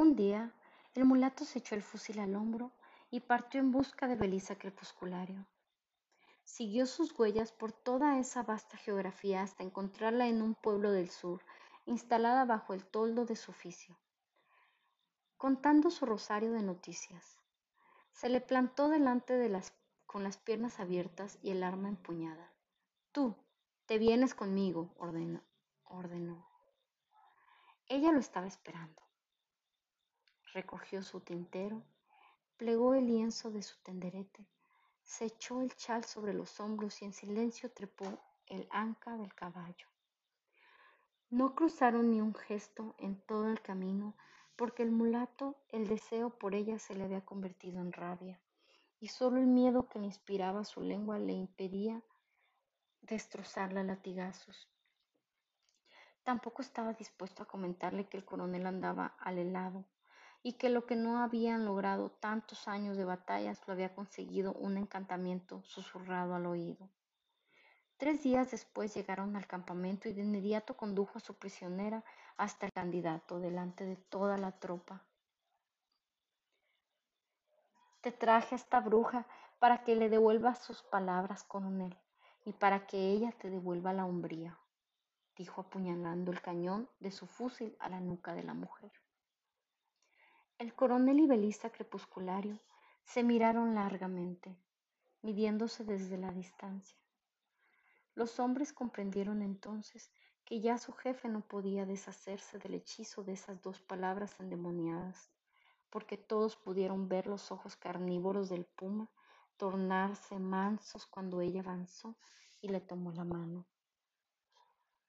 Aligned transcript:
Un 0.00 0.14
día, 0.14 0.52
el 0.94 1.06
mulato 1.06 1.44
se 1.44 1.58
echó 1.58 1.74
el 1.74 1.82
fusil 1.82 2.20
al 2.20 2.36
hombro 2.36 2.70
y 3.10 3.18
partió 3.18 3.58
en 3.58 3.72
busca 3.72 4.06
de 4.06 4.14
Belisa 4.14 4.54
Crepusculario. 4.56 5.44
Siguió 6.44 6.86
sus 6.86 7.18
huellas 7.18 7.50
por 7.50 7.72
toda 7.72 8.20
esa 8.20 8.44
vasta 8.44 8.76
geografía 8.76 9.42
hasta 9.42 9.64
encontrarla 9.64 10.28
en 10.28 10.40
un 10.40 10.54
pueblo 10.54 10.92
del 10.92 11.10
sur, 11.10 11.42
instalada 11.84 12.44
bajo 12.44 12.74
el 12.74 12.86
toldo 12.86 13.24
de 13.24 13.34
su 13.34 13.50
oficio, 13.50 13.98
contando 15.36 15.90
su 15.90 16.06
rosario 16.06 16.52
de 16.52 16.62
noticias. 16.62 17.40
Se 18.12 18.28
le 18.28 18.40
plantó 18.40 18.86
delante 18.86 19.34
con 20.06 20.22
las 20.22 20.36
piernas 20.36 20.78
abiertas 20.78 21.40
y 21.42 21.50
el 21.50 21.64
arma 21.64 21.88
empuñada. 21.88 22.52
Tú, 23.10 23.34
te 23.86 23.98
vienes 23.98 24.36
conmigo, 24.36 24.94
ordenó. 24.96 25.42
ordenó. 25.82 26.46
Ella 27.88 28.12
lo 28.12 28.20
estaba 28.20 28.46
esperando 28.46 29.07
recogió 30.52 31.02
su 31.02 31.20
tintero, 31.20 31.82
plegó 32.56 32.94
el 32.94 33.06
lienzo 33.06 33.50
de 33.50 33.62
su 33.62 33.76
tenderete, 33.82 34.46
se 35.02 35.26
echó 35.26 35.62
el 35.62 35.74
chal 35.74 36.04
sobre 36.04 36.34
los 36.34 36.60
hombros 36.60 37.00
y 37.00 37.06
en 37.06 37.12
silencio 37.12 37.70
trepó 37.70 38.04
el 38.46 38.68
anca 38.70 39.16
del 39.16 39.34
caballo. 39.34 39.86
No 41.30 41.54
cruzaron 41.54 42.10
ni 42.10 42.20
un 42.20 42.34
gesto 42.34 42.94
en 42.98 43.20
todo 43.20 43.48
el 43.48 43.60
camino, 43.60 44.14
porque 44.56 44.82
el 44.82 44.90
mulato, 44.90 45.56
el 45.68 45.86
deseo 45.86 46.30
por 46.30 46.54
ella 46.54 46.78
se 46.78 46.94
le 46.94 47.04
había 47.04 47.24
convertido 47.24 47.80
en 47.80 47.92
rabia, 47.92 48.40
y 48.98 49.08
solo 49.08 49.38
el 49.38 49.46
miedo 49.46 49.88
que 49.88 49.98
le 49.98 50.06
inspiraba 50.06 50.64
su 50.64 50.80
lengua 50.80 51.18
le 51.18 51.32
impedía 51.32 52.02
destrozarla 53.02 53.82
a 53.82 53.84
latigazos. 53.84 54.68
Tampoco 56.24 56.62
estaba 56.62 56.92
dispuesto 56.94 57.42
a 57.42 57.46
comentarle 57.46 58.08
que 58.08 58.16
el 58.16 58.24
coronel 58.24 58.66
andaba 58.66 59.14
al 59.18 59.38
helado 59.38 59.84
y 60.48 60.54
que 60.54 60.70
lo 60.70 60.86
que 60.86 60.96
no 60.96 61.18
habían 61.18 61.66
logrado 61.66 62.08
tantos 62.08 62.68
años 62.68 62.96
de 62.96 63.04
batallas 63.04 63.60
lo 63.66 63.74
había 63.74 63.94
conseguido 63.94 64.54
un 64.54 64.78
encantamiento 64.78 65.62
susurrado 65.62 66.34
al 66.34 66.46
oído. 66.46 66.88
Tres 67.98 68.22
días 68.22 68.50
después 68.50 68.94
llegaron 68.94 69.36
al 69.36 69.46
campamento 69.46 70.08
y 70.08 70.14
de 70.14 70.22
inmediato 70.22 70.74
condujo 70.74 71.18
a 71.18 71.20
su 71.20 71.34
prisionera 71.34 72.02
hasta 72.38 72.64
el 72.64 72.72
candidato 72.72 73.40
delante 73.40 73.84
de 73.84 73.96
toda 73.96 74.38
la 74.38 74.52
tropa. 74.52 75.02
Te 78.00 78.10
traje 78.10 78.54
a 78.54 78.56
esta 78.56 78.80
bruja 78.80 79.26
para 79.58 79.84
que 79.84 79.96
le 79.96 80.08
devuelvas 80.08 80.60
sus 80.60 80.82
palabras, 80.82 81.44
coronel, 81.44 81.94
y 82.46 82.54
para 82.54 82.86
que 82.86 83.10
ella 83.10 83.32
te 83.32 83.50
devuelva 83.50 83.92
la 83.92 84.06
hombría, 84.06 84.58
dijo 85.36 85.60
apuñalando 85.60 86.32
el 86.32 86.40
cañón 86.40 86.88
de 87.00 87.10
su 87.10 87.26
fusil 87.26 87.76
a 87.80 87.90
la 87.90 88.00
nuca 88.00 88.32
de 88.32 88.44
la 88.44 88.54
mujer. 88.54 88.92
El 90.58 90.74
coronel 90.74 91.20
y 91.20 91.26
Belisa 91.28 91.70
crepusculario 91.70 92.58
se 93.04 93.22
miraron 93.22 93.76
largamente, 93.76 94.56
midiéndose 95.22 95.84
desde 95.84 96.18
la 96.18 96.32
distancia. 96.32 96.98
Los 98.16 98.40
hombres 98.40 98.72
comprendieron 98.72 99.42
entonces 99.42 100.10
que 100.44 100.60
ya 100.60 100.76
su 100.78 100.92
jefe 100.92 101.28
no 101.28 101.42
podía 101.42 101.86
deshacerse 101.86 102.58
del 102.58 102.74
hechizo 102.74 103.22
de 103.22 103.34
esas 103.34 103.62
dos 103.62 103.80
palabras 103.80 104.34
endemoniadas, 104.40 105.30
porque 105.90 106.16
todos 106.16 106.56
pudieron 106.56 107.08
ver 107.08 107.28
los 107.28 107.52
ojos 107.52 107.76
carnívoros 107.76 108.48
del 108.48 108.64
puma 108.64 109.08
tornarse 109.58 110.40
mansos 110.40 111.06
cuando 111.06 111.40
ella 111.40 111.60
avanzó 111.60 112.16
y 112.60 112.68
le 112.68 112.80
tomó 112.80 113.12
la 113.12 113.22
mano. 113.22 113.64